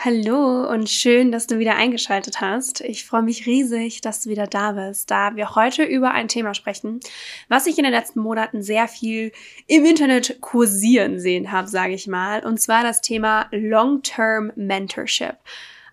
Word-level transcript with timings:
Hallo 0.00 0.70
und 0.70 0.88
schön, 0.88 1.32
dass 1.32 1.48
du 1.48 1.58
wieder 1.58 1.74
eingeschaltet 1.74 2.40
hast. 2.40 2.82
Ich 2.82 3.04
freue 3.04 3.22
mich 3.22 3.46
riesig, 3.46 4.00
dass 4.00 4.20
du 4.20 4.30
wieder 4.30 4.46
da 4.46 4.70
bist, 4.70 5.10
da 5.10 5.34
wir 5.34 5.56
heute 5.56 5.82
über 5.82 6.12
ein 6.12 6.28
Thema 6.28 6.54
sprechen, 6.54 7.00
was 7.48 7.66
ich 7.66 7.78
in 7.78 7.82
den 7.82 7.92
letzten 7.92 8.20
Monaten 8.20 8.62
sehr 8.62 8.86
viel 8.86 9.32
im 9.66 9.84
Internet 9.84 10.40
kursieren 10.40 11.18
sehen 11.18 11.50
habe, 11.50 11.66
sage 11.66 11.94
ich 11.94 12.06
mal, 12.06 12.46
und 12.46 12.60
zwar 12.60 12.84
das 12.84 13.00
Thema 13.00 13.48
Long-Term 13.50 14.52
Mentorship. 14.54 15.34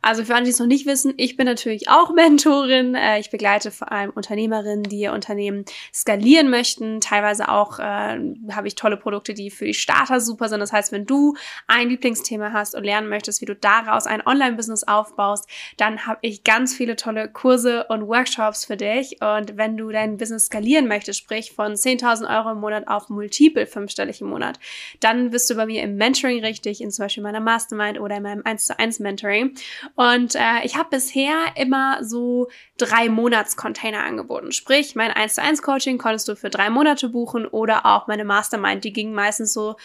Also 0.05 0.23
für 0.23 0.35
alle, 0.35 0.43
die 0.43 0.51
es 0.51 0.59
noch 0.59 0.67
nicht 0.67 0.85
wissen, 0.85 1.15
ich 1.17 1.35
bin 1.35 1.47
natürlich 1.47 1.89
auch 1.89 2.13
Mentorin. 2.13 2.93
Äh, 2.93 3.19
ich 3.19 3.31
begleite 3.31 3.71
vor 3.71 3.91
allem 3.91 4.11
Unternehmerinnen, 4.11 4.83
die 4.83 4.99
ihr 4.99 5.13
Unternehmen 5.13 5.65
skalieren 5.91 6.51
möchten. 6.51 7.01
Teilweise 7.01 7.49
auch 7.49 7.79
äh, 7.79 8.19
habe 8.51 8.67
ich 8.67 8.75
tolle 8.75 8.97
Produkte, 8.97 9.33
die 9.33 9.49
für 9.49 9.65
die 9.65 9.73
Starter 9.73 10.21
super 10.21 10.47
sind. 10.47 10.59
Das 10.59 10.71
heißt, 10.71 10.91
wenn 10.91 11.07
du 11.07 11.35
ein 11.65 11.89
Lieblingsthema 11.89 12.53
hast 12.53 12.75
und 12.75 12.83
lernen 12.83 13.09
möchtest, 13.09 13.41
wie 13.41 13.45
du 13.45 13.55
daraus 13.55 14.05
ein 14.05 14.21
Online-Business 14.23 14.83
aufbaust, 14.83 15.49
dann 15.77 16.05
habe 16.05 16.19
ich 16.21 16.43
ganz 16.43 16.75
viele 16.75 16.95
tolle 16.97 17.27
Kurse 17.27 17.87
und 17.89 18.07
Workshops 18.07 18.63
für 18.63 18.77
dich. 18.77 19.23
Und 19.23 19.57
wenn 19.57 19.75
du 19.75 19.89
dein 19.89 20.17
Business 20.17 20.45
skalieren 20.45 20.87
möchtest, 20.87 21.17
sprich 21.17 21.53
von 21.53 21.73
10.000 21.73 22.29
Euro 22.29 22.51
im 22.51 22.59
Monat 22.59 22.87
auf 22.87 23.09
multiple 23.09 23.65
fünfstellig 23.65 24.21
im 24.21 24.27
Monat, 24.27 24.59
dann 24.99 25.31
bist 25.31 25.49
du 25.49 25.55
bei 25.55 25.65
mir 25.65 25.81
im 25.81 25.95
Mentoring 25.95 26.45
richtig, 26.45 26.79
in 26.79 26.91
zum 26.91 27.05
Beispiel 27.05 27.23
meiner 27.23 27.39
Mastermind 27.39 27.99
oder 27.99 28.17
in 28.17 28.21
meinem 28.21 28.43
1 28.45 28.67
zu 28.67 28.77
1 28.77 28.99
Mentoring. 28.99 29.55
Und 29.95 30.35
äh, 30.35 30.63
ich 30.63 30.75
habe 30.75 30.89
bisher 30.89 31.53
immer 31.55 32.03
so 32.03 32.49
drei 32.77 33.07
Monats-Container 33.09 34.03
angeboten. 34.03 34.51
Sprich, 34.51 34.95
mein 34.95 35.11
1 35.11 35.35
zu 35.35 35.41
1 35.41 35.61
Coaching 35.61 35.97
konntest 35.97 36.27
du 36.27 36.35
für 36.35 36.49
drei 36.49 36.69
Monate 36.69 37.09
buchen 37.09 37.45
oder 37.47 37.85
auch 37.85 38.07
meine 38.07 38.25
Mastermind, 38.25 38.83
die 38.83 38.93
ging 38.93 39.13
meistens 39.13 39.53
so 39.53 39.75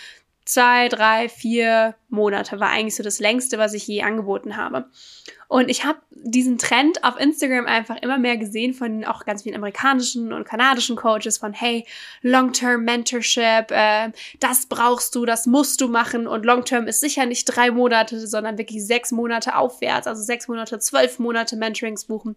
zwei, 0.45 0.89
drei, 0.89 1.29
vier 1.29 1.95
Monate 2.09 2.59
war 2.59 2.71
eigentlich 2.71 2.97
so 2.97 3.03
das 3.03 3.21
längste, 3.21 3.59
was 3.59 3.75
ich 3.75 3.87
je 3.87 4.03
angeboten 4.03 4.57
habe. 4.57 4.87
Und 5.49 5.69
ich 5.69 5.85
habe 5.85 5.99
diesen 6.11 6.59
Trend 6.59 7.03
auf 7.03 7.19
Instagram 7.19 7.67
einfach 7.67 7.97
immer 8.03 8.19
mehr 8.19 8.37
gesehen 8.37 8.73
von 8.73 9.05
auch 9.05 9.25
ganz 9.25 9.43
vielen 9.43 9.57
amerikanischen 9.57 10.33
und 10.33 10.45
kanadischen 10.45 10.97
Coaches 10.97 11.39
von 11.39 11.53
hey, 11.53 11.87
Long-Term 12.23 12.85
Mentorship, 12.85 13.71
äh, 13.71 14.13
das 14.39 14.67
brauchst 14.67 15.15
du, 15.15 15.25
das 15.25 15.47
musst 15.47 15.81
du 15.81 15.89
machen 15.89 16.27
und 16.27 16.45
Long-Term 16.45 16.87
ist 16.87 17.01
sicher 17.01 17.27
nicht 17.27 17.47
drei 17.47 17.71
Monate, 17.71 18.27
sondern 18.27 18.59
wirklich 18.59 18.85
sechs 18.85 19.13
Monate 19.13 19.57
aufwärts, 19.57 20.07
also 20.07 20.23
sechs 20.23 20.47
Monate, 20.47 20.79
zwölf 20.79 21.19
Monate 21.19 21.57
Mentorings 21.57 22.05
buchen. 22.05 22.37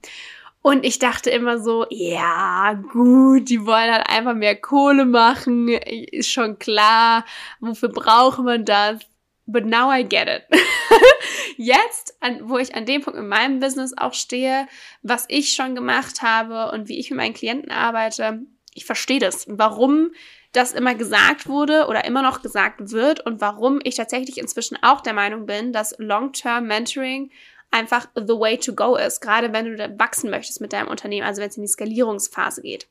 Und 0.63 0.85
ich 0.85 0.97
dachte 0.97 1.29
immer 1.29 1.59
so, 1.59 1.85
ja, 1.89 2.81
gut, 2.93 3.49
die 3.49 3.65
wollen 3.65 3.91
halt 3.91 4.09
einfach 4.09 4.33
mehr 4.33 4.55
Kohle 4.55 5.03
machen, 5.03 5.67
ist 5.67 6.31
schon 6.31 6.57
klar, 6.57 7.25
wofür 7.59 7.89
braucht 7.89 8.39
man 8.39 8.63
das? 8.63 9.01
But 9.45 9.65
now 9.65 9.91
I 9.93 10.05
get 10.05 10.29
it. 10.29 10.43
Jetzt, 11.57 12.15
an, 12.21 12.47
wo 12.47 12.57
ich 12.57 12.73
an 12.75 12.85
dem 12.85 13.01
Punkt 13.01 13.19
in 13.19 13.27
meinem 13.27 13.59
Business 13.59 13.93
auch 13.97 14.13
stehe, 14.13 14.67
was 15.01 15.25
ich 15.27 15.51
schon 15.51 15.75
gemacht 15.75 16.21
habe 16.21 16.71
und 16.71 16.87
wie 16.87 16.97
ich 16.97 17.09
mit 17.09 17.17
meinen 17.17 17.33
Klienten 17.33 17.69
arbeite, 17.69 18.43
ich 18.73 18.85
verstehe 18.85 19.19
das. 19.19 19.45
Warum 19.49 20.11
das 20.53 20.71
immer 20.71 20.95
gesagt 20.95 21.47
wurde 21.47 21.87
oder 21.87 22.05
immer 22.05 22.21
noch 22.21 22.41
gesagt 22.41 22.91
wird 22.91 23.25
und 23.25 23.41
warum 23.41 23.81
ich 23.83 23.95
tatsächlich 23.95 24.37
inzwischen 24.37 24.77
auch 24.81 25.01
der 25.01 25.13
Meinung 25.13 25.45
bin, 25.45 25.73
dass 25.73 25.93
Long-Term 25.97 26.67
Mentoring 26.67 27.31
einfach 27.73 28.07
the 28.15 28.39
way 28.39 28.57
to 28.57 28.73
go 28.73 28.95
ist, 28.95 29.19
gerade 29.19 29.51
wenn 29.51 29.65
du 29.65 29.99
wachsen 29.99 30.29
möchtest 30.29 30.61
mit 30.61 30.73
deinem 30.73 30.87
Unternehmen, 30.87 31.25
also 31.25 31.41
wenn 31.41 31.49
es 31.49 31.57
in 31.57 31.63
die 31.63 31.69
Skalierungsphase 31.69 32.61
geht. 32.61 32.87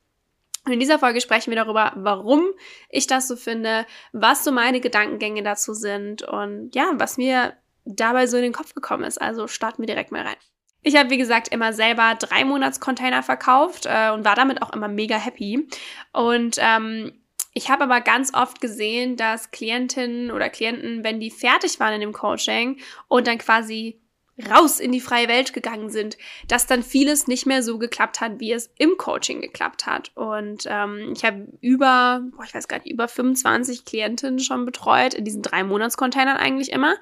Und 0.65 0.73
in 0.73 0.81
dieser 0.81 0.99
Folge 0.99 1.21
sprechen 1.21 1.51
wir 1.51 1.57
darüber, 1.57 1.93
warum 1.97 2.45
ich 2.89 3.07
das 3.07 3.27
so 3.27 3.37
finde, 3.37 3.85
was 4.13 4.45
so 4.45 4.53
meine 4.53 4.81
Gedankengänge 4.81 5.43
dazu 5.43 5.75
sind 5.75 6.23
und 6.23 6.75
ja, 6.75 6.93
was 6.95 7.17
mir 7.17 7.55
dabei 7.85 8.27
so 8.27 8.37
in 8.37 8.45
den 8.45 8.53
Kopf 8.53 8.75
gekommen 8.75 9.05
ist. 9.05 9.21
Also 9.21 9.49
starten 9.49 9.83
wir 9.83 9.87
direkt 9.87 10.13
mal 10.13 10.23
rein. 10.23 10.37
Ich 10.83 10.97
habe, 10.97 11.11
wie 11.11 11.19
gesagt, 11.19 11.49
immer 11.49 11.73
selber 11.73 12.17
drei 12.19 12.45
Monats-Container 12.45 13.23
verkauft 13.23 13.87
äh, 13.87 14.11
und 14.11 14.25
war 14.25 14.35
damit 14.35 14.63
auch 14.63 14.73
immer 14.73 14.89
mega 14.89 15.17
happy. 15.17 15.69
Und 16.13 16.59
ähm, 16.59 17.13
ich 17.55 17.71
habe 17.71 17.85
aber 17.85 18.01
ganz 18.01 18.33
oft 18.35 18.61
gesehen, 18.61 19.17
dass 19.17 19.51
Klientinnen 19.51 20.31
oder 20.31 20.49
Klienten, 20.49 21.05
wenn 21.05 21.21
die 21.21 21.31
fertig 21.31 21.79
waren 21.81 21.95
in 21.95 22.01
dem 22.01 22.13
Coaching 22.13 22.81
und 23.09 23.27
dann 23.27 23.39
quasi 23.39 24.02
raus 24.51 24.81
in 24.81 24.93
die 24.93 25.01
freie 25.01 25.29
Welt 25.29 25.53
gegangen 25.53 25.91
sind, 25.91 26.17
dass 26.49 26.67
dann 26.67 26.83
vieles 26.83 27.27
nicht 27.27 27.47
mehr 27.47 27.63
so 27.63 27.79
geklappt 27.79 28.21
hat, 28.21 28.41
wie 28.41 28.53
es 28.53 28.71
im 28.79 28.97
Coaching 28.97 29.41
geklappt 29.43 29.87
hat. 29.87 30.11
Und 30.15 30.65
ähm, 30.67 31.13
ich 31.15 31.25
habe 31.25 31.49
über, 31.61 32.23
boah, 32.35 32.45
ich 32.45 32.55
weiß 32.55 32.67
gar 32.67 32.79
nicht, 32.79 32.91
über 32.91 33.09
25 33.09 33.85
Klientinnen 33.85 34.39
schon 34.39 34.65
betreut, 34.65 35.15
in 35.15 35.25
diesen 35.25 35.43
drei 35.43 35.65
Monats-Containern 35.65 36.39
eigentlich 36.39 36.73
immer. 36.73 36.95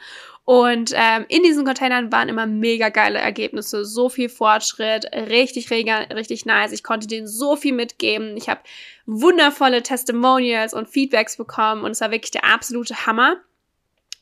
Und 0.44 0.92
ähm, 0.96 1.26
in 1.28 1.44
diesen 1.44 1.64
Containern 1.64 2.10
waren 2.10 2.28
immer 2.28 2.46
mega 2.46 2.88
geile 2.88 3.20
Ergebnisse, 3.20 3.84
so 3.84 4.08
viel 4.08 4.28
Fortschritt, 4.28 5.04
richtig, 5.12 5.70
richtig, 5.70 6.46
nice. 6.46 6.72
Ich 6.72 6.82
konnte 6.82 7.06
denen 7.06 7.28
so 7.28 7.54
viel 7.54 7.72
mitgeben. 7.72 8.36
Ich 8.36 8.48
habe 8.48 8.60
wundervolle 9.06 9.84
Testimonials 9.84 10.74
und 10.74 10.88
Feedbacks 10.88 11.36
bekommen 11.36 11.84
und 11.84 11.92
es 11.92 12.00
war 12.00 12.10
wirklich 12.10 12.32
der 12.32 12.44
absolute 12.44 13.06
Hammer. 13.06 13.36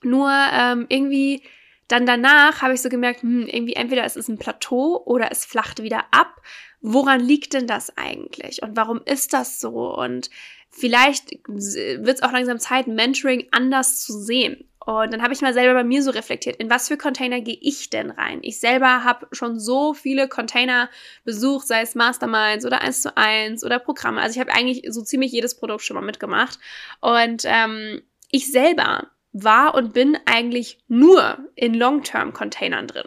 Nur 0.03 0.31
ähm, 0.31 0.85
irgendwie 0.91 1.43
dann 1.89 2.07
danach 2.07 2.63
habe 2.63 2.75
ich 2.75 2.83
so 2.83 2.89
gemerkt, 2.89 3.23
hm, 3.23 3.47
irgendwie 3.47 3.73
entweder 3.73 4.05
ist 4.05 4.17
es 4.17 4.29
ein 4.29 4.39
Plateau 4.39 5.03
oder 5.05 5.33
es 5.33 5.45
flacht 5.45 5.83
wieder 5.83 6.05
ab. 6.11 6.41
Woran 6.81 7.21
liegt 7.21 7.55
denn 7.55 7.67
das 7.67 7.97
eigentlich? 7.97 8.63
Und 8.63 8.77
warum 8.77 9.01
ist 9.05 9.33
das 9.33 9.59
so? 9.59 9.97
Und 9.97 10.31
vielleicht 10.71 11.31
wird 11.49 12.17
es 12.17 12.23
auch 12.23 12.33
langsam 12.33 12.59
Zeit, 12.59 12.87
Mentoring 12.87 13.49
anders 13.51 14.01
zu 14.01 14.13
sehen. 14.13 14.69
Und 14.89 15.13
dann 15.13 15.23
habe 15.23 15.35
ich 15.35 15.43
mal 15.43 15.53
selber 15.53 15.75
bei 15.75 15.85
mir 15.85 16.03
so 16.03 16.11
reflektiert, 16.11 16.57
in 16.57 16.71
was 16.71 16.89
für 16.89 16.97
Container 16.97 17.43
gehe 17.43 17.59
ich 17.61 17.91
denn 17.91 18.11
rein? 18.11 18.39
Ich 18.41 18.59
selber 18.59 19.05
habe 19.05 19.27
schon 19.33 19.61
so 19.61 19.93
viele 19.93 20.29
Container 20.29 20.89
besucht, 21.25 21.67
sei 21.67 21.83
es 21.83 21.95
Masterminds 21.95 22.65
oder 22.65 22.81
1 22.81 23.03
zu 23.03 23.15
1 23.15 23.65
oder 23.65 23.81
Programme. 23.81 24.23
Also 24.23 24.37
ich 24.37 24.41
habe 24.41 24.55
eigentlich 24.55 24.83
so 24.89 25.03
ziemlich 25.03 25.33
jedes 25.33 25.57
Produkt 25.57 25.83
schon 25.83 25.97
mal 25.97 26.01
mitgemacht. 26.01 26.59
Und 27.03 27.43
ähm, 27.45 28.01
ich 28.31 28.51
selber 28.51 29.11
war 29.33 29.75
und 29.75 29.93
bin 29.93 30.17
eigentlich 30.25 30.79
nur 30.89 31.39
in 31.55 31.75
Long-Term-Containern 31.75 32.87
drin. 32.87 33.07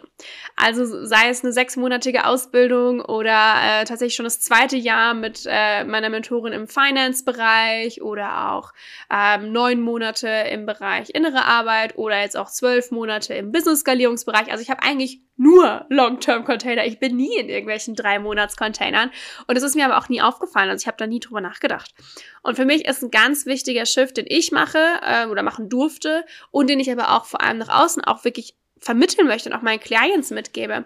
Also 0.56 0.84
sei 1.04 1.28
es 1.28 1.42
eine 1.42 1.52
sechsmonatige 1.52 2.26
Ausbildung 2.26 3.00
oder 3.00 3.54
äh, 3.62 3.84
tatsächlich 3.84 4.14
schon 4.14 4.24
das 4.24 4.40
zweite 4.40 4.76
Jahr 4.76 5.14
mit 5.14 5.46
äh, 5.46 5.84
meiner 5.84 6.10
Mentorin 6.10 6.52
im 6.52 6.68
Finance-Bereich 6.68 8.02
oder 8.02 8.52
auch 8.52 8.72
ähm, 9.10 9.52
neun 9.52 9.80
Monate 9.80 10.28
im 10.28 10.64
Bereich 10.64 11.10
innere 11.10 11.44
Arbeit 11.44 11.98
oder 11.98 12.20
jetzt 12.20 12.36
auch 12.36 12.50
zwölf 12.50 12.90
Monate 12.92 13.34
im 13.34 13.50
Business-Skalierungsbereich. 13.50 14.50
Also 14.50 14.62
ich 14.62 14.70
habe 14.70 14.82
eigentlich 14.82 15.22
nur 15.36 15.86
Long-Term-Container. 15.88 16.84
Ich 16.86 16.98
bin 16.98 17.16
nie 17.16 17.36
in 17.36 17.48
irgendwelchen 17.48 17.94
drei 17.94 18.18
Monats-Containern. 18.18 19.10
Und 19.46 19.56
es 19.56 19.62
ist 19.62 19.74
mir 19.74 19.86
aber 19.86 19.98
auch 19.98 20.08
nie 20.08 20.22
aufgefallen. 20.22 20.70
Also 20.70 20.82
ich 20.82 20.86
habe 20.86 20.98
da 20.98 21.06
nie 21.06 21.20
drüber 21.20 21.40
nachgedacht. 21.40 21.94
Und 22.42 22.56
für 22.56 22.64
mich 22.64 22.86
ist 22.86 23.02
ein 23.02 23.10
ganz 23.10 23.46
wichtiger 23.46 23.86
Shift, 23.86 24.16
den 24.16 24.26
ich 24.28 24.52
mache 24.52 24.78
äh, 25.02 25.26
oder 25.26 25.42
machen 25.42 25.68
durfte 25.68 26.24
und 26.50 26.68
den 26.68 26.80
ich 26.80 26.90
aber 26.90 27.16
auch 27.16 27.24
vor 27.24 27.40
allem 27.40 27.58
nach 27.58 27.82
außen 27.82 28.04
auch 28.04 28.24
wirklich 28.24 28.54
vermitteln 28.78 29.26
möchte 29.26 29.48
und 29.48 29.56
auch 29.56 29.62
meinen 29.62 29.80
Clients 29.80 30.30
mitgebe. 30.30 30.84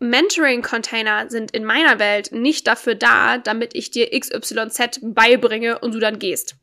Mentoring-Container 0.00 1.28
sind 1.28 1.50
in 1.50 1.64
meiner 1.64 1.98
Welt 1.98 2.32
nicht 2.32 2.66
dafür 2.66 2.94
da, 2.94 3.38
damit 3.38 3.74
ich 3.74 3.90
dir 3.90 4.10
XYZ 4.18 5.00
beibringe 5.02 5.78
und 5.78 5.94
du 5.94 5.98
dann 5.98 6.18
gehst. 6.18 6.56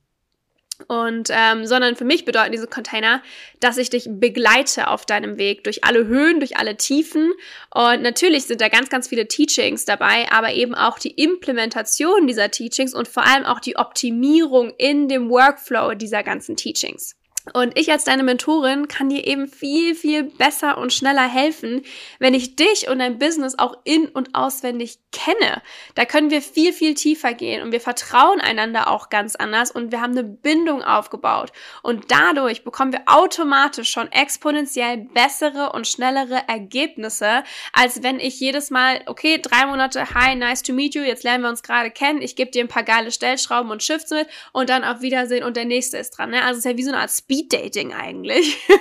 Und 0.88 1.30
ähm, 1.32 1.66
sondern 1.66 1.96
für 1.98 2.06
mich 2.06 2.24
bedeuten 2.24 2.54
diese 2.54 2.68
Container, 2.68 3.22
dass 3.60 3.78
ich 3.78 3.90
dich 3.90 4.08
begleite 4.10 4.88
auf 4.88 5.06
deinem 5.06 5.38
Weg 5.38 5.66
durch 5.66 5.84
alle 5.84 6.08
Höhen, 6.08 6.40
durch 6.40 6.58
alle 6.58 6.78
Tiefen. 6.78 7.34
Und 7.74 8.02
natürlich 8.02 8.46
sind 8.46 8.62
da 8.62 8.70
ganz, 8.70 8.90
ganz 8.90 9.10
viele 9.10 9.28
Teachings 9.28 9.84
dabei, 9.84 10.32
aber 10.32 10.54
eben 10.54 10.76
auch 10.76 10.98
die 10.98 11.12
Implementation 11.12 12.26
dieser 12.26 12.52
Teachings 12.52 12.94
und 12.94 13.08
vor 13.08 13.26
allem 13.26 13.44
auch 13.46 13.60
die 13.60 13.76
Optimierung 13.76 14.74
in 14.78 15.10
dem 15.10 15.30
Workflow 15.30 15.94
dieser 15.94 16.24
ganzen 16.24 16.56
Teachings. 16.56 17.16
Und 17.54 17.78
ich 17.78 17.92
als 17.92 18.04
deine 18.04 18.24
Mentorin 18.24 18.88
kann 18.88 19.10
dir 19.10 19.26
eben 19.26 19.48
viel, 19.48 19.96
viel 19.96 20.24
besser 20.24 20.78
und 20.78 20.94
schneller 20.94 21.28
helfen, 21.28 21.84
wenn 22.20 22.34
ich 22.34 22.56
dich 22.56 22.90
und 22.90 23.00
dein 23.00 23.20
Business 23.20 23.58
auch 23.58 23.78
in 23.84 24.08
und 24.08 24.36
auswendig 24.36 25.00
kenne. 25.12 25.62
Da 25.96 26.06
können 26.06 26.30
wir 26.30 26.42
viel, 26.42 26.74
viel 26.74 26.94
tiefer 26.94 27.34
gehen 27.34 27.62
und 27.62 27.72
wir 27.72 27.82
vertrauen 27.82 28.42
einander 28.42 28.90
auch 28.90 29.10
ganz 29.10 29.36
anders 29.36 29.72
und 29.72 29.92
wir 29.92 30.02
haben 30.02 30.12
eine 30.12 30.24
Bindung 30.24 30.84
aufgebaut. 30.84 31.52
Und 31.84 32.12
dadurch 32.12 32.64
bekommen 32.64 32.94
wir 32.94 33.04
automatisch 33.06 33.90
schon 33.90 34.12
exponentiell 34.12 34.98
bessere 34.98 35.72
und 35.72 35.88
schnellere 35.88 36.42
Ergebnisse, 36.48 37.44
als 37.74 38.04
wenn 38.04 38.20
ich 38.20 38.40
jedes 38.40 38.70
Mal, 38.70 39.02
okay, 39.06 39.40
drei 39.42 39.66
Monate, 39.66 40.14
hi, 40.14 40.36
nice 40.36 40.64
to 40.64 40.74
meet 40.74 40.96
you, 40.96 41.02
jetzt 41.02 41.24
lernen 41.24 41.44
wir 41.44 41.50
uns 41.50 41.64
gerade 41.64 41.92
kennen, 41.92 42.22
ich 42.22 42.36
gebe 42.36 42.52
dir 42.52 42.64
ein 42.64 42.68
paar 42.68 42.84
geile 42.84 43.12
Stellschrauben 43.12 43.72
und 43.72 43.84
Shifts 43.84 44.12
mit 44.12 44.28
und 44.52 44.70
dann 44.70 44.84
auf 44.84 45.02
Wiedersehen 45.02 45.44
und 45.44 45.58
der 45.58 45.66
nächste 45.66 45.98
ist 45.98 46.12
dran. 46.12 46.32
Ne? 46.32 46.44
Also 46.44 46.54
es 46.54 46.66
ist 46.66 46.72
ja 46.72 46.78
wie 46.78 46.84
so 46.84 46.92
eine 46.92 47.02
Art 47.02 47.12
Speed 47.12 47.37
Speed-Dating 47.38 47.94
eigentlich. 47.94 48.58
um, 48.70 48.78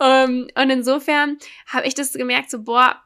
ähm, 0.00 0.48
und 0.54 0.70
insofern 0.70 1.38
habe 1.66 1.86
ich 1.86 1.94
das 1.94 2.12
gemerkt, 2.12 2.50
so, 2.50 2.62
boah, 2.62 3.02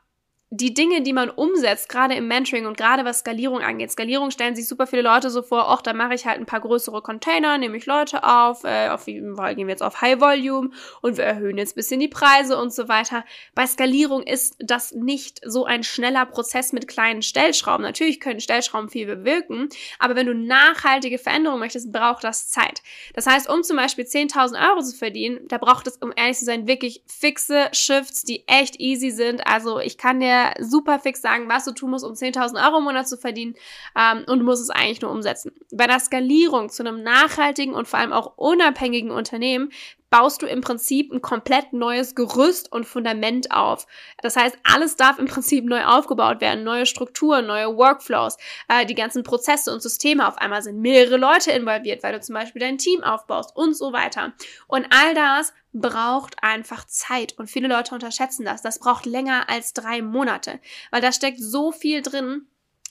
die 0.50 0.72
Dinge, 0.72 1.02
die 1.02 1.12
man 1.12 1.30
umsetzt, 1.30 1.88
gerade 1.88 2.14
im 2.14 2.28
Mentoring 2.28 2.66
und 2.66 2.76
gerade 2.76 3.04
was 3.04 3.20
Skalierung 3.20 3.60
angeht. 3.60 3.90
Skalierung 3.90 4.30
stellen 4.30 4.54
sich 4.54 4.68
super 4.68 4.86
viele 4.86 5.02
Leute 5.02 5.30
so 5.30 5.42
vor, 5.42 5.68
ach, 5.68 5.82
da 5.82 5.92
mache 5.92 6.14
ich 6.14 6.26
halt 6.26 6.38
ein 6.38 6.46
paar 6.46 6.60
größere 6.60 7.02
Container, 7.02 7.58
nehme 7.58 7.76
ich 7.76 7.86
Leute 7.86 8.22
auf, 8.22 8.62
äh, 8.64 8.88
auf 8.88 9.06
jeden 9.08 9.36
Fall 9.36 9.56
gehen 9.56 9.66
wir 9.66 9.72
jetzt 9.72 9.82
auf 9.82 10.00
High 10.00 10.20
Volume 10.20 10.70
und 11.00 11.16
wir 11.16 11.24
erhöhen 11.24 11.58
jetzt 11.58 11.74
bisschen 11.74 11.98
die 11.98 12.08
Preise 12.08 12.56
und 12.56 12.72
so 12.72 12.88
weiter. 12.88 13.24
Bei 13.54 13.66
Skalierung 13.66 14.22
ist 14.22 14.56
das 14.60 14.92
nicht 14.92 15.40
so 15.44 15.64
ein 15.64 15.82
schneller 15.82 16.26
Prozess 16.26 16.72
mit 16.72 16.86
kleinen 16.86 17.22
Stellschrauben. 17.22 17.82
Natürlich 17.82 18.20
können 18.20 18.40
Stellschrauben 18.40 18.88
viel 18.88 19.06
bewirken, 19.06 19.68
aber 19.98 20.14
wenn 20.14 20.26
du 20.26 20.34
nachhaltige 20.34 21.18
Veränderungen 21.18 21.60
möchtest, 21.60 21.90
braucht 21.90 22.22
das 22.22 22.48
Zeit. 22.48 22.82
Das 23.14 23.26
heißt, 23.26 23.48
um 23.48 23.62
zum 23.62 23.76
Beispiel 23.76 24.04
10.000 24.04 24.70
Euro 24.70 24.82
zu 24.82 24.96
verdienen, 24.96 25.40
da 25.48 25.58
braucht 25.58 25.86
es, 25.86 25.96
um 25.96 26.12
ehrlich 26.14 26.38
zu 26.38 26.44
sein, 26.44 26.68
wirklich 26.68 27.02
fixe 27.06 27.68
Shifts, 27.72 28.22
die 28.22 28.46
echt 28.46 28.78
easy 28.78 29.10
sind. 29.10 29.46
Also 29.46 29.80
ich 29.80 29.98
kann 29.98 30.20
super 30.60 30.98
fix 30.98 31.20
sagen, 31.22 31.48
was 31.48 31.64
du 31.64 31.72
tun 31.72 31.90
musst, 31.90 32.04
um 32.04 32.12
10.000 32.12 32.64
Euro 32.64 32.78
im 32.78 32.84
Monat 32.84 33.08
zu 33.08 33.16
verdienen 33.16 33.54
ähm, 33.98 34.24
und 34.26 34.40
du 34.40 34.44
musst 34.44 34.62
es 34.62 34.70
eigentlich 34.70 35.00
nur 35.00 35.10
umsetzen. 35.10 35.52
Bei 35.72 35.86
der 35.86 36.00
Skalierung 36.00 36.68
zu 36.68 36.82
einem 36.82 37.02
nachhaltigen 37.02 37.74
und 37.74 37.88
vor 37.88 37.98
allem 37.98 38.12
auch 38.12 38.36
unabhängigen 38.36 39.10
Unternehmen 39.10 39.70
baust 40.14 40.42
du 40.42 40.46
im 40.46 40.60
Prinzip 40.60 41.12
ein 41.12 41.22
komplett 41.22 41.72
neues 41.72 42.14
Gerüst 42.14 42.70
und 42.70 42.86
Fundament 42.86 43.50
auf. 43.50 43.88
Das 44.22 44.36
heißt, 44.36 44.56
alles 44.62 44.94
darf 44.94 45.18
im 45.18 45.26
Prinzip 45.26 45.64
neu 45.64 45.84
aufgebaut 45.84 46.40
werden, 46.40 46.62
neue 46.62 46.86
Strukturen, 46.86 47.48
neue 47.48 47.76
Workflows, 47.76 48.36
äh, 48.68 48.86
die 48.86 48.94
ganzen 48.94 49.24
Prozesse 49.24 49.72
und 49.72 49.82
Systeme. 49.82 50.28
Auf 50.28 50.38
einmal 50.38 50.62
sind 50.62 50.80
mehrere 50.80 51.16
Leute 51.16 51.50
involviert, 51.50 52.04
weil 52.04 52.12
du 52.12 52.20
zum 52.20 52.36
Beispiel 52.36 52.60
dein 52.60 52.78
Team 52.78 53.02
aufbaust 53.02 53.56
und 53.56 53.76
so 53.76 53.92
weiter. 53.92 54.32
Und 54.68 54.86
all 54.90 55.14
das 55.14 55.52
braucht 55.72 56.36
einfach 56.44 56.86
Zeit 56.86 57.36
und 57.36 57.50
viele 57.50 57.66
Leute 57.66 57.92
unterschätzen 57.92 58.44
das. 58.44 58.62
Das 58.62 58.78
braucht 58.78 59.06
länger 59.06 59.50
als 59.50 59.72
drei 59.72 60.00
Monate, 60.00 60.60
weil 60.92 61.00
da 61.00 61.10
steckt 61.10 61.40
so 61.40 61.72
viel 61.72 62.02
drin, 62.02 62.46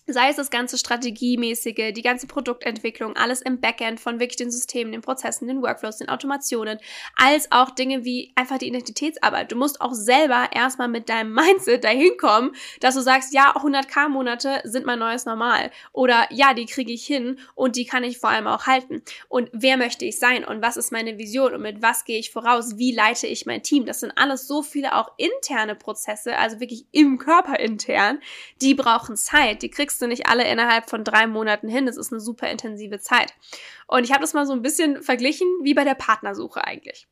sei 0.05 0.29
es 0.29 0.35
das 0.35 0.49
ganze 0.49 0.77
Strategiemäßige, 0.77 1.93
die 1.93 2.01
ganze 2.01 2.27
Produktentwicklung, 2.27 3.15
alles 3.15 3.41
im 3.41 3.61
Backend 3.61 3.99
von 3.99 4.19
wirklich 4.19 4.35
den 4.35 4.51
Systemen, 4.51 4.91
den 4.91 5.01
Prozessen, 5.01 5.47
den 5.47 5.61
Workflows, 5.61 5.97
den 5.97 6.09
Automationen, 6.09 6.79
als 7.15 7.51
auch 7.51 7.71
Dinge 7.71 8.03
wie 8.03 8.33
einfach 8.35 8.57
die 8.57 8.67
Identitätsarbeit. 8.67 9.51
Du 9.51 9.55
musst 9.55 9.79
auch 9.79 9.93
selber 9.93 10.49
erstmal 10.51 10.89
mit 10.89 11.07
deinem 11.07 11.33
Mindset 11.43 11.83
dahin 11.83 12.17
kommen, 12.17 12.53
dass 12.81 12.95
du 12.95 13.01
sagst, 13.01 13.33
ja, 13.33 13.55
100k 13.55 14.09
Monate 14.09 14.61
sind 14.65 14.85
mein 14.85 14.99
neues 14.99 15.25
Normal 15.25 15.71
oder 15.93 16.27
ja, 16.31 16.53
die 16.53 16.65
kriege 16.65 16.91
ich 16.91 17.05
hin 17.05 17.39
und 17.55 17.77
die 17.77 17.85
kann 17.85 18.03
ich 18.03 18.17
vor 18.17 18.29
allem 18.29 18.47
auch 18.47 18.67
halten. 18.67 19.01
Und 19.29 19.49
wer 19.53 19.77
möchte 19.77 20.05
ich 20.05 20.19
sein 20.19 20.43
und 20.43 20.61
was 20.61 20.77
ist 20.77 20.91
meine 20.91 21.17
Vision 21.17 21.53
und 21.53 21.61
mit 21.61 21.81
was 21.81 22.03
gehe 22.03 22.19
ich 22.19 22.31
voraus? 22.31 22.77
Wie 22.77 22.93
leite 22.93 23.27
ich 23.27 23.45
mein 23.45 23.63
Team? 23.63 23.85
Das 23.85 24.01
sind 24.01 24.11
alles 24.17 24.47
so 24.47 24.63
viele 24.63 24.95
auch 24.95 25.11
interne 25.17 25.75
Prozesse, 25.75 26.37
also 26.37 26.59
wirklich 26.59 26.85
im 26.91 27.17
Körper 27.17 27.59
intern, 27.59 28.19
die 28.61 28.73
brauchen 28.73 29.15
Zeit, 29.15 29.61
die 29.61 29.69
kriegst 29.69 29.92
kriegst 29.93 30.01
du 30.01 30.07
nicht 30.07 30.25
alle 30.25 30.47
innerhalb 30.47 30.89
von 30.89 31.03
drei 31.03 31.27
Monaten 31.27 31.67
hin. 31.67 31.85
Das 31.85 31.97
ist 31.97 32.11
eine 32.11 32.19
super 32.19 32.49
intensive 32.49 32.99
Zeit. 32.99 33.31
Und 33.85 34.03
ich 34.05 34.11
habe 34.11 34.21
das 34.21 34.33
mal 34.33 34.47
so 34.47 34.53
ein 34.53 34.63
bisschen 34.63 35.03
verglichen 35.03 35.47
wie 35.61 35.75
bei 35.75 35.83
der 35.83 35.93
Partnersuche 35.93 36.65
eigentlich. 36.65 37.07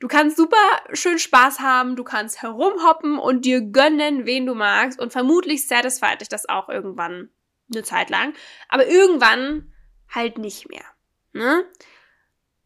Du 0.00 0.06
kannst 0.06 0.36
super 0.36 0.56
schön 0.92 1.18
Spaß 1.18 1.60
haben, 1.60 1.96
du 1.96 2.04
kannst 2.04 2.42
herumhoppen 2.42 3.18
und 3.18 3.46
dir 3.46 3.62
gönnen, 3.62 4.26
wen 4.26 4.44
du 4.44 4.54
magst 4.54 5.00
und 5.00 5.12
vermutlich 5.12 5.66
satisfied 5.66 6.20
dich 6.20 6.28
das 6.28 6.46
auch 6.46 6.68
irgendwann 6.68 7.30
eine 7.72 7.82
Zeit 7.82 8.10
lang. 8.10 8.34
Aber 8.68 8.86
irgendwann 8.86 9.72
halt 10.14 10.36
nicht 10.36 10.68
mehr. 10.68 10.84
Ne? 11.32 11.64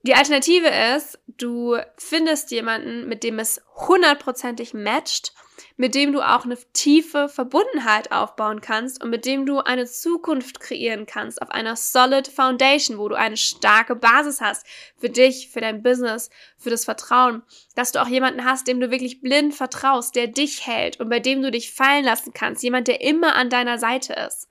Die 0.03 0.15
Alternative 0.15 0.69
ist, 0.97 1.21
du 1.29 1.77
findest 1.97 2.51
jemanden, 2.51 3.07
mit 3.07 3.23
dem 3.23 3.39
es 3.39 3.63
hundertprozentig 3.77 4.75
matcht, 4.75 5.33
mit 5.77 5.95
dem 5.95 6.13
du 6.13 6.21
auch 6.21 6.45
eine 6.45 6.59
tiefe 6.73 7.29
Verbundenheit 7.29 8.13
aufbauen 8.13 8.61
kannst 8.61 9.03
und 9.03 9.11
mit 9.11 9.25
dem 9.25 9.47
du 9.47 9.61
eine 9.61 9.87
Zukunft 9.87 10.61
kreieren 10.61 11.07
kannst 11.07 11.41
auf 11.43 11.51
einer 11.51 11.77
solid 11.77 12.29
Foundation, 12.29 12.99
wo 12.99 13.09
du 13.09 13.17
eine 13.17 13.37
starke 13.37 13.97
Basis 13.97 14.41
hast 14.41 14.67
für 14.97 15.09
dich, 15.09 15.49
für 15.49 15.61
dein 15.61 15.83
Business, 15.83 16.31
für 16.59 16.71
das 16.71 16.85
Vertrauen, 16.85 17.43
dass 17.75 17.93
du 17.93 18.03
auch 18.03 18.09
jemanden 18.09 18.45
hast, 18.45 18.69
dem 18.69 18.81
du 18.81 18.91
wirklich 18.91 19.21
blind 19.21 19.55
vertraust, 19.55 20.15
der 20.15 20.27
dich 20.27 20.67
hält 20.67 21.01
und 21.01 21.09
bei 21.09 21.21
dem 21.21 21.43
du 21.43 21.51
dich 21.51 21.73
fallen 21.73 22.05
lassen 22.05 22.33
kannst, 22.33 22.63
jemand, 22.63 22.89
der 22.89 23.01
immer 23.01 23.35
an 23.37 23.51
deiner 23.51 23.79
Seite 23.79 24.13
ist. 24.13 24.49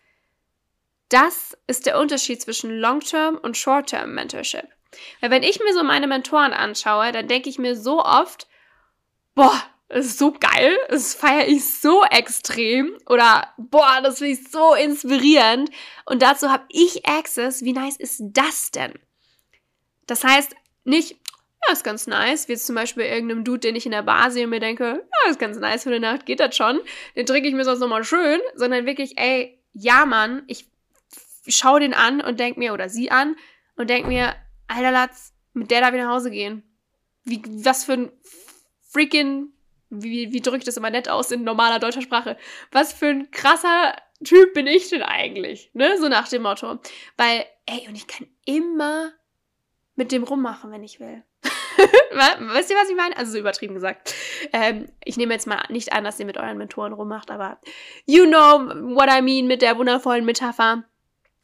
Das 1.09 1.57
ist 1.65 1.85
der 1.87 1.99
Unterschied 1.99 2.41
zwischen 2.41 2.71
Long-Term 2.71 3.37
und 3.37 3.57
Short-Term 3.57 4.13
Mentorship. 4.13 4.67
Weil 5.21 5.31
wenn 5.31 5.43
ich 5.43 5.59
mir 5.59 5.73
so 5.73 5.83
meine 5.83 6.07
Mentoren 6.07 6.53
anschaue, 6.53 7.11
dann 7.11 7.27
denke 7.27 7.49
ich 7.49 7.59
mir 7.59 7.75
so 7.75 8.03
oft, 8.03 8.47
boah, 9.35 9.61
das 9.89 10.05
ist 10.05 10.19
so 10.19 10.31
geil, 10.31 10.77
das 10.89 11.15
feiere 11.15 11.47
ich 11.47 11.65
so 11.65 12.03
extrem. 12.03 12.95
Oder 13.07 13.53
boah, 13.57 14.01
das 14.03 14.19
finde 14.19 14.33
ich 14.33 14.49
so 14.49 14.75
inspirierend. 14.75 15.71
Und 16.05 16.21
dazu 16.21 16.51
habe 16.51 16.65
ich 16.69 17.07
Access, 17.07 17.63
wie 17.63 17.73
nice 17.73 17.97
ist 17.97 18.21
das 18.21 18.69
denn? 18.69 18.93
Das 20.05 20.23
heißt 20.23 20.55
nicht, 20.83 21.17
ja, 21.65 21.73
ist 21.73 21.83
ganz 21.83 22.07
nice, 22.07 22.47
wie 22.47 22.53
jetzt 22.53 22.67
zum 22.67 22.75
Beispiel 22.75 23.03
irgendeinem 23.03 23.43
Dude, 23.43 23.59
den 23.59 23.75
ich 23.75 23.85
in 23.85 23.91
der 23.91 24.03
Bar 24.03 24.31
sehe 24.31 24.45
und 24.45 24.51
mir 24.51 24.59
denke, 24.59 25.05
ja, 25.25 25.31
ist 25.31 25.39
ganz 25.39 25.57
nice 25.57 25.83
für 25.83 25.89
eine 25.89 25.99
Nacht, 25.99 26.25
geht 26.25 26.39
das 26.39 26.55
schon, 26.55 26.79
den 27.15 27.25
trinke 27.25 27.49
ich 27.49 27.55
mir 27.55 27.65
sonst 27.65 27.79
nochmal 27.79 28.03
schön, 28.03 28.39
sondern 28.55 28.85
wirklich, 28.85 29.17
ey, 29.17 29.59
ja 29.73 30.05
Mann, 30.05 30.43
ich 30.47 30.67
schaue 31.47 31.79
den 31.79 31.93
an 31.93 32.21
und 32.21 32.39
denke 32.39 32.59
mir, 32.59 32.73
oder 32.73 32.89
sie 32.89 33.11
an 33.11 33.35
und 33.75 33.89
denke 33.89 34.07
mir, 34.07 34.35
Alter 34.67 34.91
Latz, 34.91 35.33
mit 35.53 35.71
der 35.71 35.81
darf 35.81 35.93
ich 35.93 36.01
nach 36.01 36.13
Hause 36.13 36.31
gehen. 36.31 36.63
Wie, 37.23 37.41
was 37.45 37.85
für 37.85 37.93
ein 37.93 38.11
freaking, 38.87 39.51
wie, 39.89 40.31
wie 40.31 40.41
drückt 40.41 40.67
das 40.67 40.77
immer 40.77 40.89
nett 40.89 41.09
aus 41.09 41.31
in 41.31 41.43
normaler 41.43 41.79
deutscher 41.79 42.01
Sprache? 42.01 42.37
Was 42.71 42.93
für 42.93 43.07
ein 43.07 43.31
krasser 43.31 43.95
Typ 44.23 44.53
bin 44.53 44.67
ich 44.67 44.89
denn 44.89 45.01
eigentlich? 45.01 45.71
Ne? 45.73 45.97
So 45.97 46.09
nach 46.09 46.27
dem 46.27 46.43
Motto. 46.43 46.79
Weil, 47.17 47.45
ey, 47.65 47.87
und 47.87 47.95
ich 47.95 48.07
kann 48.07 48.27
immer 48.45 49.11
mit 49.95 50.11
dem 50.11 50.23
rummachen, 50.23 50.71
wenn 50.71 50.83
ich 50.83 50.99
will. 50.99 51.23
Weißt 52.11 52.69
ihr, 52.69 52.75
was 52.75 52.89
ich 52.89 52.95
meine? 52.95 53.15
Also 53.17 53.33
so 53.33 53.37
übertrieben 53.37 53.73
gesagt. 53.73 54.13
Ähm, 54.51 54.89
ich 55.03 55.17
nehme 55.17 55.33
jetzt 55.33 55.47
mal 55.47 55.63
nicht 55.69 55.93
an, 55.93 56.03
dass 56.03 56.19
ihr 56.19 56.25
mit 56.25 56.37
euren 56.37 56.57
Mentoren 56.57 56.93
rummacht, 56.93 57.31
aber 57.31 57.59
you 58.05 58.25
know 58.25 58.95
what 58.95 59.09
I 59.09 59.21
mean 59.21 59.47
mit 59.47 59.61
der 59.61 59.77
wundervollen 59.77 60.25
Metapher. 60.25 60.83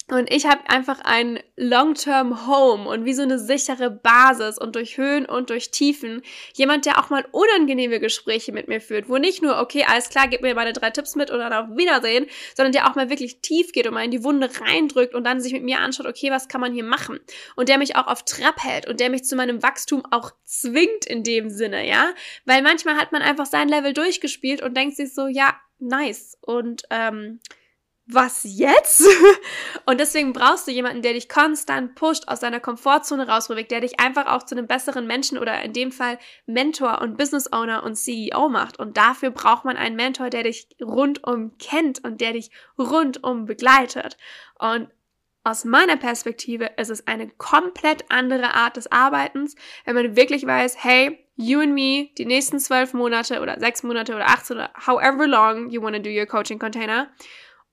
Und 0.08 0.32
ich 0.32 0.46
habe 0.46 0.70
einfach 0.70 1.00
ein 1.04 1.40
Long-Term 1.56 2.46
Home 2.46 2.88
und 2.88 3.06
wie 3.06 3.14
so 3.16 3.24
eine 3.24 3.40
sichere 3.40 3.90
Basis 3.90 4.60
und 4.60 4.76
durch 4.76 4.98
Höhen 4.98 5.26
und 5.26 5.50
durch 5.50 5.72
Tiefen. 5.72 6.22
Jemand, 6.54 6.86
der 6.86 7.00
auch 7.00 7.10
mal 7.10 7.26
unangenehme 7.32 8.00
Gespräche 8.00 8.52
mit 8.52 8.68
mir 8.68 8.82
führt, 8.82 9.10
wo 9.10 9.18
nicht 9.18 9.42
nur, 9.42 9.60
okay, 9.60 9.84
alles 9.88 10.10
klar, 10.10 10.28
gib 10.28 10.44
mir 10.44 10.54
meine 10.54 10.74
drei 10.74 10.92
Tipps 10.92 11.16
mit 11.16 11.32
und 11.32 11.40
dann 11.40 11.54
auf 11.54 11.76
Wiedersehen, 11.76 12.28
sondern 12.56 12.72
der 12.72 12.88
auch 12.88 12.94
mal 12.94 13.10
wirklich 13.10 13.42
tief 13.42 13.72
geht 13.72 13.88
und 13.88 13.96
mal 13.96 14.06
in 14.06 14.12
die 14.12 14.24
Wunde 14.24 14.48
reindrückt 14.62 15.16
und 15.16 15.24
dann 15.24 15.42
sich 15.42 15.54
mit 15.54 15.64
mir 15.64 15.80
anschaut, 15.80 16.06
okay, 16.06 16.30
was 16.30 16.48
kann 16.50 16.62
man 16.62 16.74
hier 16.74 16.84
machen? 16.84 17.20
Und 17.56 17.68
der 17.68 17.80
mich 17.80 17.96
auch 17.96 18.06
auf 18.06 18.24
Trab 18.26 18.64
hält 18.64 18.88
und 18.88 19.00
der 19.00 19.10
mich 19.10 19.24
zu 19.24 19.36
meinem 19.36 19.64
Wachstum 19.64 20.04
auch 20.12 20.30
zwingt 20.44 21.08
in 21.08 21.24
dem 21.24 21.50
Sinne, 21.50 21.88
ja? 21.88 22.14
Weil 22.46 22.62
manchmal 22.62 22.98
hat 22.98 23.12
man 23.12 23.24
einfach 23.24 23.48
sein 23.48 23.70
Level 23.70 23.94
durchgespielt 23.94 24.62
und 24.62 24.78
denkt 24.78 24.98
sich 24.98 25.16
so, 25.16 25.26
ja, 25.26 25.56
nice. 25.80 26.38
Und 26.42 26.84
ähm, 26.92 27.40
was 28.08 28.42
jetzt? 28.44 29.04
Und 29.86 30.00
deswegen 30.00 30.34
brauchst 30.34 30.68
du 30.68 30.72
jemanden, 30.72 31.02
der 31.02 31.14
dich 31.14 31.28
konstant 31.28 31.96
pusht, 31.96 32.28
aus 32.28 32.40
deiner 32.40 32.60
Komfortzone 32.60 33.28
rausbewegt, 33.28 33.72
der 33.72 33.82
dich 33.82 34.00
einfach 34.00 34.28
auch 34.28 34.44
zu 34.44 34.56
einem 34.56 34.68
besseren 34.68 35.08
Menschen 35.08 35.38
oder 35.38 35.62
in 35.64 35.74
dem 35.74 35.92
Fall 35.92 36.20
Mentor 36.46 37.02
und 37.02 37.18
Business 37.18 37.52
Owner 37.52 37.84
und 37.84 37.96
CEO 37.96 38.50
macht. 38.50 38.80
Und 38.80 38.98
dafür 38.98 39.32
braucht 39.32 39.66
man 39.66 39.78
einen 39.78 39.96
Mentor, 39.96 40.30
der 40.30 40.44
dich 40.44 40.68
rundum 40.82 41.58
kennt 41.58 42.04
und 42.04 42.22
der 42.22 42.34
dich 42.34 42.52
rundum 42.78 43.46
begleitet. 43.46 44.18
Und 44.60 44.90
aus 45.44 45.64
meiner 45.64 45.98
Perspektive 45.98 46.72
ist 46.78 46.90
es 46.90 47.06
eine 47.06 47.30
komplett 47.30 48.06
andere 48.10 48.54
Art 48.56 48.78
des 48.78 48.92
Arbeitens, 48.92 49.56
wenn 49.86 49.96
man 49.96 50.16
wirklich 50.16 50.46
weiß, 50.46 50.84
hey, 50.84 51.20
you 51.36 51.60
and 51.60 51.74
me, 51.74 52.10
die 52.18 52.26
nächsten 52.26 52.60
zwölf 52.60 52.94
Monate 52.94 53.42
oder 53.42 53.60
sechs 53.60 53.84
Monate 53.84 54.16
oder 54.16 54.28
18 54.28 54.58
oder 54.58 54.72
however 54.88 55.28
long 55.28 55.70
you 55.70 55.82
want 55.82 55.96
to 55.96 56.02
do 56.02 56.10
your 56.10 56.26
coaching 56.26 56.58
container, 56.58 57.10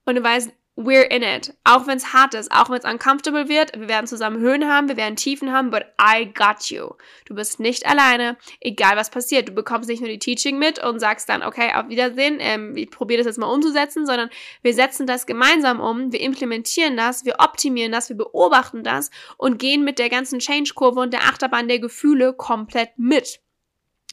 und 0.04 0.16
du 0.16 0.22
weißt, 0.22 0.52
we're 0.76 1.02
in 1.02 1.22
it. 1.22 1.54
Auch 1.64 1.86
wenn 1.86 1.98
es 1.98 2.12
hart 2.12 2.34
ist, 2.34 2.50
auch 2.50 2.70
wenn 2.70 2.78
es 2.78 2.84
uncomfortable 2.84 3.48
wird. 3.48 3.78
Wir 3.78 3.88
werden 3.88 4.06
zusammen 4.06 4.40
Höhen 4.40 4.66
haben, 4.66 4.88
wir 4.88 4.96
werden 4.96 5.16
Tiefen 5.16 5.52
haben, 5.52 5.70
but 5.70 5.84
I 6.00 6.32
got 6.32 6.70
you. 6.70 6.90
Du 7.26 7.34
bist 7.34 7.60
nicht 7.60 7.86
alleine, 7.86 8.38
egal 8.60 8.96
was 8.96 9.10
passiert. 9.10 9.48
Du 9.48 9.52
bekommst 9.52 9.88
nicht 9.88 10.00
nur 10.00 10.08
die 10.08 10.18
Teaching 10.18 10.58
mit 10.58 10.82
und 10.82 10.98
sagst 10.98 11.28
dann, 11.28 11.42
okay, 11.42 11.72
auf 11.74 11.88
Wiedersehen, 11.88 12.38
ähm, 12.40 12.76
ich 12.76 12.90
probiere 12.90 13.18
das 13.18 13.26
jetzt 13.26 13.38
mal 13.38 13.52
umzusetzen, 13.52 14.06
sondern 14.06 14.30
wir 14.62 14.72
setzen 14.72 15.06
das 15.06 15.26
gemeinsam 15.26 15.80
um, 15.80 16.10
wir 16.10 16.20
implementieren 16.20 16.96
das, 16.96 17.24
wir 17.24 17.36
optimieren 17.38 17.92
das, 17.92 18.08
wir 18.08 18.16
beobachten 18.16 18.82
das 18.82 19.10
und 19.36 19.58
gehen 19.58 19.84
mit 19.84 19.98
der 19.98 20.08
ganzen 20.08 20.38
Change-Kurve 20.38 21.00
und 21.00 21.12
der 21.12 21.22
Achterbahn 21.22 21.68
der 21.68 21.80
Gefühle 21.80 22.32
komplett 22.32 22.90
mit. 22.96 23.40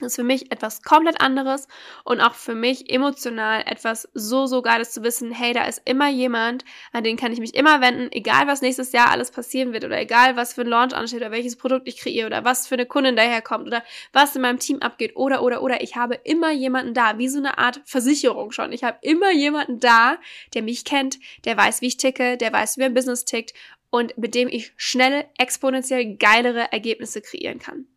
Ist 0.01 0.15
für 0.15 0.24
mich 0.24 0.51
etwas 0.51 0.82
komplett 0.82 1.22
anderes 1.22 1.68
und 2.06 2.22
auch 2.22 2.34
für 2.34 2.56
mich 2.56 2.89
emotional 2.89 3.63
etwas 3.65 4.08
so, 4.13 4.46
so 4.46 4.62
geiles 4.62 4.91
zu 4.91 5.03
wissen, 5.03 5.32
hey, 5.32 5.53
da 5.53 5.65
ist 5.65 5.82
immer 5.86 6.10
jemand, 6.10 6.63
an 6.94 7.03
den 7.03 7.18
kann 7.18 7.34
ich 7.34 7.39
mich 7.39 7.53
immer 7.53 7.82
wenden, 7.82 8.12
egal 8.12 8.48
was 8.48 8.62
nächstes 8.62 8.91
Jahr 8.94 9.12
alles 9.12 9.32
passieren 9.32 9.74
wird 9.74 9.84
oder 9.84 10.00
egal 10.00 10.36
was 10.36 10.53
für 10.53 10.62
ein 10.62 10.68
Launch 10.68 10.94
ansteht 10.94 11.20
oder 11.20 11.32
welches 11.32 11.58
Produkt 11.58 11.88
ich 11.88 11.98
kreiere 11.98 12.27
oder 12.27 12.46
was 12.46 12.68
für 12.68 12.75
eine 12.75 12.86
Kundin 12.86 13.15
daherkommt 13.15 13.68
oder 13.68 13.84
was 14.13 14.36
in 14.36 14.41
meinem 14.41 14.60
Team 14.60 14.79
abgeht 14.79 15.15
oder, 15.15 15.44
oder, 15.44 15.62
oder. 15.62 15.82
Ich 15.82 15.96
habe 15.96 16.15
immer 16.15 16.51
jemanden 16.51 16.94
da, 16.94 17.18
wie 17.18 17.27
so 17.27 17.39
eine 17.39 17.58
Art 17.58 17.82
Versicherung 17.86 18.51
schon. 18.51 18.72
Ich 18.72 18.84
habe 18.84 19.00
immer 19.01 19.32
jemanden 19.32 19.79
da, 19.79 20.18
der 20.53 20.63
mich 20.63 20.86
kennt, 20.86 21.20
der 21.46 21.58
weiß, 21.58 21.82
wie 21.82 21.88
ich 21.88 21.98
ticke, 21.98 22.38
der 22.38 22.53
weiß, 22.53 22.77
wie 22.77 22.84
ein 22.84 22.94
Business 22.94 23.25
tickt 23.25 23.53
und 23.89 24.18
mit 24.18 24.36
dem 24.36 24.48
ich 24.48 24.74
schnelle, 24.77 25.25
exponentiell 25.38 26.18
geilere 26.18 26.72
Ergebnisse 26.72 27.22
kreieren 27.22 27.60
kann. 27.60 27.88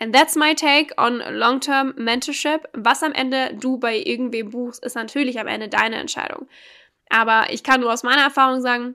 And 0.00 0.14
that's 0.14 0.36
my 0.36 0.54
take 0.54 0.92
on 0.96 1.18
Long-Term 1.18 1.94
Mentorship. 1.96 2.68
Was 2.72 3.02
am 3.02 3.12
Ende 3.12 3.54
du 3.54 3.78
bei 3.78 3.96
irgendwem 3.96 4.50
buchst, 4.50 4.84
ist 4.84 4.94
natürlich 4.94 5.40
am 5.40 5.48
Ende 5.48 5.68
deine 5.68 5.96
Entscheidung. 5.96 6.48
Aber 7.10 7.46
ich 7.50 7.62
kann 7.64 7.80
nur 7.80 7.92
aus 7.92 8.04
meiner 8.04 8.22
Erfahrung 8.22 8.60
sagen, 8.60 8.94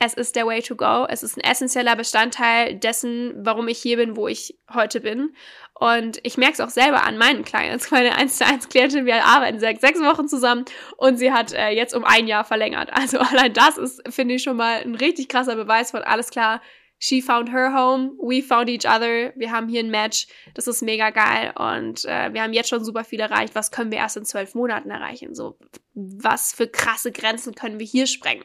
es 0.00 0.12
ist 0.12 0.36
der 0.36 0.46
Way 0.46 0.60
to 0.60 0.76
go. 0.76 1.06
Es 1.08 1.22
ist 1.22 1.38
ein 1.38 1.40
essentieller 1.40 1.96
Bestandteil 1.96 2.74
dessen, 2.74 3.32
warum 3.38 3.68
ich 3.68 3.78
hier 3.78 3.96
bin, 3.96 4.16
wo 4.16 4.28
ich 4.28 4.58
heute 4.72 5.00
bin. 5.00 5.34
Und 5.72 6.18
ich 6.24 6.36
merke 6.36 6.54
es 6.54 6.60
auch 6.60 6.68
selber 6.68 7.04
an 7.04 7.16
meinen 7.16 7.44
Clients. 7.44 7.90
Meine 7.90 8.14
1 8.14 8.36
zu 8.36 8.44
1 8.44 8.68
Klientin, 8.68 9.06
wir 9.06 9.24
arbeiten 9.24 9.60
seit 9.60 9.80
sechs 9.80 10.00
Wochen 10.00 10.28
zusammen 10.28 10.66
und 10.98 11.16
sie 11.16 11.32
hat 11.32 11.52
äh, 11.52 11.70
jetzt 11.70 11.94
um 11.94 12.04
ein 12.04 12.26
Jahr 12.26 12.44
verlängert. 12.44 12.90
Also 13.04 13.18
allein 13.18 13.52
das 13.52 13.78
ist, 13.78 14.02
finde 14.12 14.34
ich, 14.34 14.42
schon 14.42 14.56
mal 14.56 14.80
ein 14.80 14.94
richtig 14.94 15.28
krasser 15.28 15.56
Beweis 15.56 15.90
von 15.90 16.02
alles 16.02 16.30
klar 16.30 16.60
She 16.98 17.20
found 17.20 17.50
her 17.50 17.74
home, 17.74 18.12
we 18.18 18.40
found 18.40 18.68
each 18.70 18.86
other. 18.86 19.32
Wir 19.36 19.50
haben 19.50 19.68
hier 19.68 19.80
ein 19.80 19.90
Match. 19.90 20.26
Das 20.54 20.66
ist 20.66 20.82
mega 20.82 21.10
geil. 21.10 21.52
Und 21.56 22.04
äh, 22.06 22.32
wir 22.32 22.42
haben 22.42 22.52
jetzt 22.52 22.68
schon 22.68 22.84
super 22.84 23.04
viel 23.04 23.20
erreicht. 23.20 23.54
Was 23.54 23.70
können 23.70 23.90
wir 23.90 23.98
erst 23.98 24.16
in 24.16 24.24
zwölf 24.24 24.54
Monaten 24.54 24.90
erreichen? 24.90 25.34
So, 25.34 25.58
was 25.94 26.52
für 26.52 26.66
krasse 26.66 27.12
Grenzen 27.12 27.54
können 27.54 27.78
wir 27.78 27.86
hier 27.86 28.06
sprengen? 28.06 28.44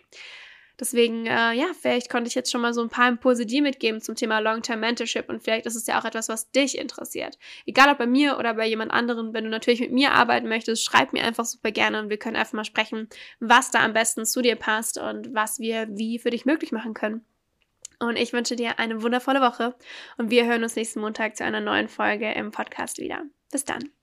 Deswegen, 0.79 1.25
äh, 1.25 1.53
ja, 1.53 1.65
vielleicht 1.77 2.09
konnte 2.09 2.29
ich 2.29 2.35
jetzt 2.35 2.51
schon 2.51 2.61
mal 2.61 2.73
so 2.73 2.81
ein 2.81 2.89
paar 2.89 3.09
Impulse 3.09 3.45
dir 3.45 3.61
mitgeben 3.61 3.99
zum 3.99 4.15
Thema 4.15 4.39
Long-Term 4.39 4.79
Mentorship 4.79 5.27
und 5.27 5.43
vielleicht 5.43 5.65
ist 5.65 5.75
es 5.75 5.85
ja 5.87 5.99
auch 5.99 6.05
etwas, 6.05 6.29
was 6.29 6.51
dich 6.51 6.77
interessiert. 6.77 7.37
Egal 7.65 7.91
ob 7.91 7.97
bei 7.97 8.07
mir 8.07 8.37
oder 8.37 8.53
bei 8.53 8.65
jemand 8.65 8.91
anderen, 8.91 9.33
wenn 9.33 9.43
du 9.43 9.49
natürlich 9.49 9.81
mit 9.81 9.91
mir 9.91 10.13
arbeiten 10.13 10.47
möchtest, 10.47 10.85
schreib 10.85 11.11
mir 11.11 11.23
einfach 11.23 11.43
super 11.43 11.71
gerne 11.71 11.99
und 12.01 12.09
wir 12.09 12.17
können 12.17 12.37
einfach 12.37 12.53
mal 12.53 12.63
sprechen, 12.63 13.09
was 13.41 13.71
da 13.71 13.79
am 13.79 13.91
besten 13.91 14.25
zu 14.25 14.41
dir 14.41 14.55
passt 14.55 14.97
und 14.97 15.33
was 15.33 15.59
wir 15.59 15.87
wie 15.89 16.17
für 16.17 16.29
dich 16.29 16.45
möglich 16.45 16.71
machen 16.71 16.93
können. 16.93 17.25
Und 17.99 18.17
ich 18.17 18.31
wünsche 18.33 18.55
dir 18.55 18.79
eine 18.79 19.01
wundervolle 19.03 19.41
Woche 19.41 19.75
und 20.17 20.31
wir 20.31 20.45
hören 20.45 20.63
uns 20.63 20.75
nächsten 20.75 21.01
Montag 21.01 21.35
zu 21.35 21.43
einer 21.43 21.59
neuen 21.59 21.89
Folge 21.89 22.31
im 22.31 22.51
Podcast 22.51 22.97
wieder. 22.97 23.23
Bis 23.51 23.65
dann. 23.65 23.98